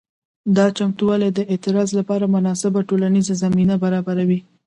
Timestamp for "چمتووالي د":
0.77-1.39